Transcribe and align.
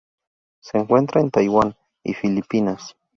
Se 0.63 0.79
encuentra 0.79 1.21
en 1.21 1.29
Taiwán 1.29 1.75
y 2.03 2.15
Filipinas. 2.15 2.97